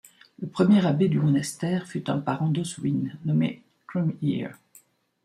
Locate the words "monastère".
1.19-1.85